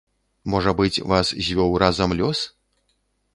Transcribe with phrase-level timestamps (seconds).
[0.53, 2.39] Можа быць, вас звёў разам лёс?